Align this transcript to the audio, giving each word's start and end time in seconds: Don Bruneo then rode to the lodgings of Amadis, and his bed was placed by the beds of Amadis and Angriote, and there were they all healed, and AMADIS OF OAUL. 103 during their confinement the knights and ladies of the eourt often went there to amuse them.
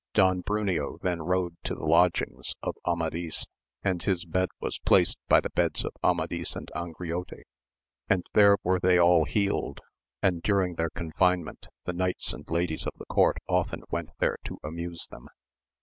Don 0.15 0.41
Bruneo 0.41 0.97
then 1.03 1.21
rode 1.21 1.57
to 1.63 1.75
the 1.75 1.85
lodgings 1.85 2.55
of 2.63 2.73
Amadis, 2.87 3.45
and 3.83 4.01
his 4.01 4.25
bed 4.25 4.49
was 4.59 4.79
placed 4.79 5.19
by 5.27 5.39
the 5.39 5.51
beds 5.51 5.85
of 5.85 5.91
Amadis 6.03 6.55
and 6.55 6.71
Angriote, 6.73 7.43
and 8.09 8.25
there 8.33 8.57
were 8.63 8.79
they 8.79 8.97
all 8.97 9.25
healed, 9.25 9.79
and 10.23 10.41
AMADIS 10.43 10.49
OF 10.49 10.49
OAUL. 10.49 10.53
103 10.53 10.53
during 10.55 10.73
their 10.73 10.89
confinement 10.89 11.67
the 11.85 11.93
knights 11.93 12.33
and 12.33 12.49
ladies 12.49 12.87
of 12.87 12.93
the 12.97 13.05
eourt 13.11 13.35
often 13.47 13.83
went 13.91 14.09
there 14.17 14.37
to 14.45 14.57
amuse 14.63 15.05
them. 15.11 15.27